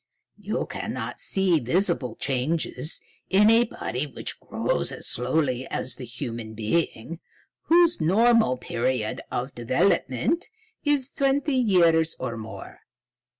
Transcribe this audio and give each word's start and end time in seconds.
You 0.39 0.65
cannot 0.65 1.19
see 1.21 1.59
visible 1.59 2.15
changes 2.15 3.01
in 3.29 3.51
a 3.51 3.65
body 3.65 4.07
which 4.07 4.39
grows 4.39 4.91
as 4.91 5.05
slowly 5.05 5.67
as 5.67 5.93
the 5.93 6.05
human 6.05 6.55
being, 6.55 7.19
whose 7.65 8.01
normal 8.01 8.57
period 8.57 9.21
of 9.29 9.53
development 9.53 10.49
is 10.83 11.11
twenty 11.11 11.53
years 11.53 12.15
or 12.19 12.35
more. 12.35 12.79